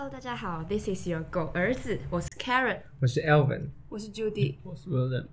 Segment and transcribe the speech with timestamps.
[0.00, 5.26] 好，This is your 狗儿子，我是 Karen，我是 Elvin，我是 Judy，我是 William。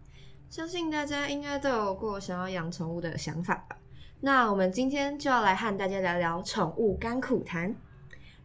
[0.49, 3.77] 相信大家应该都有过想要养宠物的想法吧？
[4.19, 7.73] 那我们今天就要来和大家聊聊宠物甘苦谈。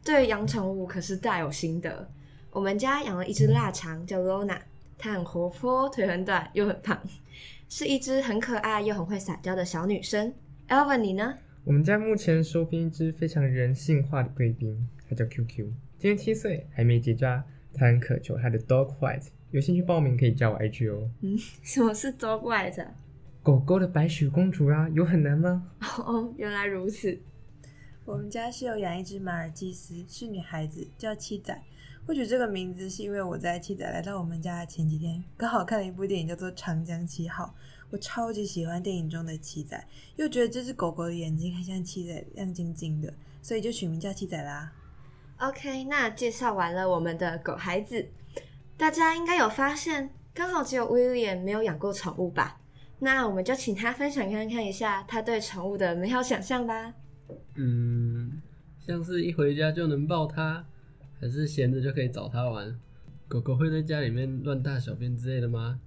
[0.04, 2.08] 对养宠物可是大有心得。
[2.52, 4.61] 我们家养了一只腊肠，叫 Lona，
[4.96, 6.96] 它很活泼，腿很短又很胖，
[7.68, 10.32] 是一只很可爱又很会撒娇的小女生。
[10.68, 11.36] Elvin，你呢？
[11.64, 15.67] 我们家目前收编一只非常人性化的贵宾，它叫 QQ，
[16.02, 17.44] 今年七岁，还没结扎。
[17.72, 21.08] 他很渴求他的 Dog White，有兴趣报名可以加我 IG 哦。
[21.20, 22.88] 嗯，什么是 Dog White？
[23.40, 25.70] 狗狗的白雪公主啊，有很难吗？
[26.04, 27.16] 哦，原来如此。
[28.04, 31.62] 我们家是有养一只马尔济斯，是女孩子，叫七仔。
[32.05, 37.44] 会取这个名字是因为我在七仔来到我们家的前几天，刚好看了一部电影叫做《长江七号》。
[37.91, 44.72] 我超级喜欢电影中的七仔，又觉得这只狗狗的眼睛很像七仔，亮晶晶的，所以就取名叫七仔啦。
[45.43, 48.09] OK，那介绍完了我们的狗孩子，
[48.77, 52.61] 大家应该有发现，刚好只有 William 没有养过宠物吧？
[53.01, 56.95] 那我们就请他分享看看一下他对宠物的美好想象吧。
[57.57, 58.41] 嗯，
[58.87, 60.65] 像是一回家就能抱它，
[61.21, 62.79] 还是闲着就可以找它玩？
[63.27, 65.81] 狗狗会在家里面乱大小便之类的吗？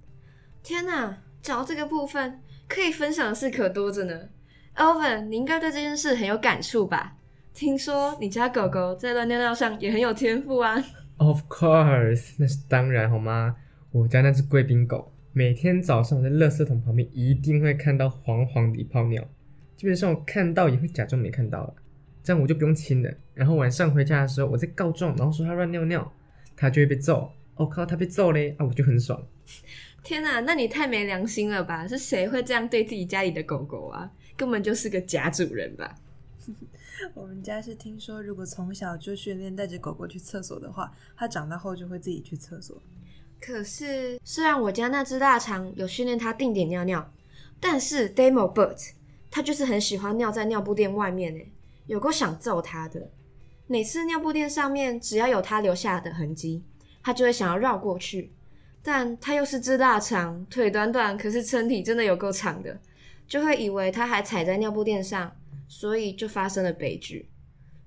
[0.62, 1.16] 天哪！
[1.40, 4.28] 讲到这个部分，可以分享的事可多着呢。
[4.74, 7.16] Alvin，你应该对这件事很有感触吧？
[7.56, 10.76] 听说你家狗狗在乱尿尿上也很有天赋啊。
[11.16, 13.56] Of course，那是当然好吗？
[13.92, 19.26] 我家那只贵宾狗，每天早上在垃圾桶旁边一定会看到黄黄的一泡尿，
[19.74, 21.74] 基本上我看到也会假装没看到了，
[22.22, 23.10] 这样我就不用亲了。
[23.32, 26.12] 然后晚上回家的时候，我再告状，然后说它乱尿尿，
[26.54, 27.32] 它就会被揍。
[27.54, 29.18] 我靠，它被揍嘞啊，我就很爽。
[30.04, 31.88] 天哪，那你太没良心了吧？
[31.88, 34.10] 是谁会这样对自己家里的狗狗啊？
[34.36, 35.94] 根本就是个假主人吧？
[37.14, 42.80] 我们家是听说，如果从小就训练带着狗狗去厕所的话，它长大后就会自己去厕所。
[43.40, 47.12] 可是，虽然我家那只大肠有训练它定点尿尿，
[47.60, 48.92] 但是 Demo Bird
[49.30, 51.52] 它就是很喜欢尿在尿布垫外面诶，
[51.86, 53.10] 有够想揍它的。
[53.66, 56.62] 每次尿布垫上面只要有它留下的痕迹，
[57.02, 58.32] 它就会想要绕过去。
[58.82, 62.80] 但它又是只腊肠，腿短短，可是身体真的有够长的，
[63.26, 65.36] 就会以为它还踩在尿布垫上，
[65.68, 67.30] 所以就发生了悲剧。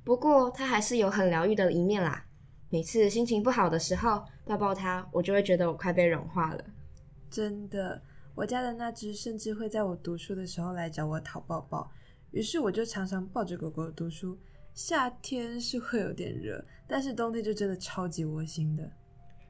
[0.03, 2.25] 不过它还是有很疗愈的一面啦。
[2.71, 6.63] 每次心情不好的时候，抱抱它，我就会觉得我快被融化了。
[7.29, 8.01] 真的，
[8.35, 11.91] 我家的那只甚至会在我读书的时候来找我讨抱抱，
[12.31, 14.37] 于是我就常常抱着狗狗读书。
[14.73, 18.89] 夏天是会有点热， 但是冬天就真的超级窝心的。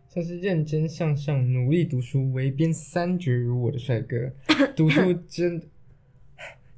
[0.08, 4.18] 像是认真向上、努力读书、围边三绝如我的帅哥，
[4.76, 5.62] 读书真……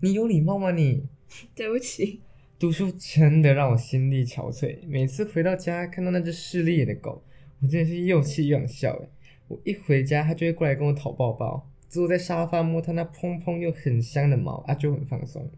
[0.01, 0.71] 你有礼貌吗？
[0.71, 1.07] 你
[1.55, 2.21] 对不起，
[2.59, 4.77] 读书真的让我心力憔悴。
[4.87, 7.23] 每次回到家看到那只势利眼的狗，
[7.61, 9.01] 我真的是又气又想笑。
[9.47, 15.49] 我一回家，它就会过来跟我讨抱抱，坐在沙发摸它那蓬蓬又很香的毛，啊，就很放松。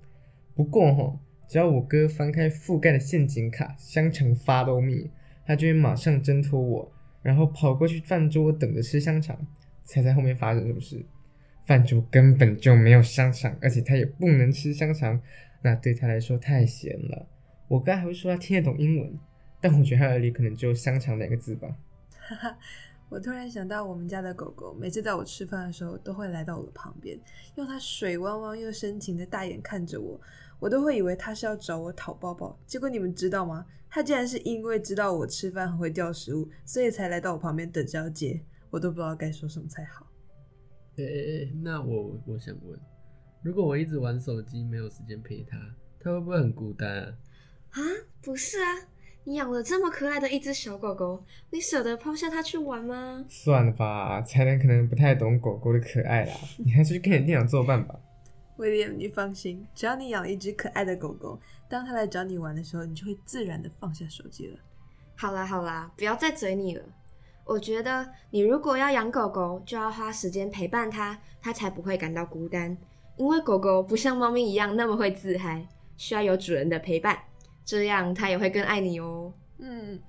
[0.56, 5.10] 不过哈，只要我哥翻开覆盖的陷阱卡，香肠发豆蜜，
[5.46, 6.92] 它就会马上挣脱我。
[7.22, 9.38] 然后跑过去饭桌等着吃香肠，
[9.84, 11.06] 猜猜后面发生什么事？
[11.66, 15.22] 饭桌根本就没有香肠，而且它也不能吃香肠，
[15.64, 17.28] 那对他来说太咸了。
[17.68, 19.20] 我刚还会说他听得懂英文，
[19.62, 21.68] 但我觉得他耳里可能只有香肠两个字吧。
[22.12, 22.58] 哈哈，
[23.10, 27.20] 我突然想到我们家的狗狗，每次在我吃饭的时候，都会来到我的旁边，
[27.56, 30.20] 用它水汪汪又深情的大眼看着我。
[30.60, 33.66] 我都会以为它是要找我讨抱抱，结果你们知道吗？
[33.90, 38.42] 它竟然是因为知道我吃饭很会掉食物，所以才来到我旁边等着要接。
[38.70, 40.08] 我都不知道该说什么才好。
[40.96, 42.80] 诶诶诶，那我我想问，
[43.44, 45.58] 如果我一直玩手机，没有时间陪他，
[46.00, 47.14] 他会不会很孤单啊？
[47.72, 47.82] 啊，
[48.22, 48.70] 不是啊，
[49.26, 53.26] 你养了这么可爱的一只小狗狗，你舍得抛下它去玩吗？
[53.28, 58.00] 算了吧，才能可能不太懂狗狗的可爱啦，你还是去跟你店长作伴吧。
[58.56, 61.38] 威廉，你放心，只要你养了一只可爱的狗狗，
[61.68, 64.58] 当它来找你玩的时候，你就会自然的放下手机了。
[65.18, 66.84] 好啦好啦，不要再嘴你了。
[67.44, 72.78] 我觉得你如果要养狗狗，就要花时间陪伴它，它才不会感到孤单。
[73.18, 75.68] 因为狗狗不像猫咪一样那么会自嗨，
[75.98, 77.18] 需要有主人的陪伴，
[77.64, 79.34] 这样它也会更爱你哦。
[79.60, 80.00] 嗯。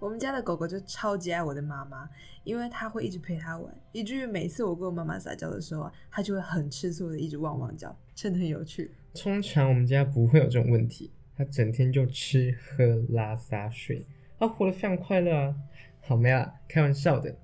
[0.00, 2.06] 我们家的狗狗就超级爱我的妈妈，
[2.42, 8.90] 因为它会一直陪它玩，以至于每次我跟我妈妈撒娇的时候啊，它就会很吃醋的一直汪汪叫，真的很有趣。
[9.14, 14.04] 通常我们家不会有这种问题，它整天就吃喝拉撒睡，
[14.38, 15.54] 它活得非常快乐啊。
[16.02, 17.34] 好没啦，开玩笑的。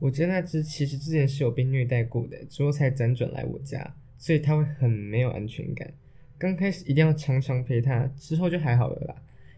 [0.00, 5.90] 我家那只其实之前是有被虐待过的，之后才辗转来我家，所以它会很没有安全感。
[6.36, 9.14] 刚开始一定要常常陪它，之后就还好了啦，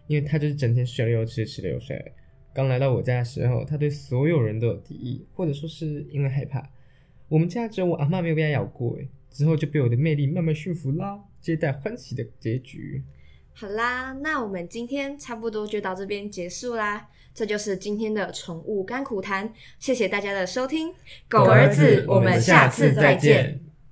[0.06, 2.12] 因为它就是整天睡了又吃，吃了又睡。
[2.52, 6.70] 刚来到我家的时候，它对所有人都有敌意，或者说是因为害怕。
[7.28, 13.02] 我们家只有我阿妈没有被它咬过，诶，之后就被我的魅力慢慢驯服啦，皆大欢喜的结局。
[13.52, 17.08] 好啦，那我们今天差不多就到这边结束啦。
[17.32, 20.92] 这就是今天的宠物甘苦谈，谢谢大家的收听，
[21.28, 23.60] 狗儿子，我们下次再见。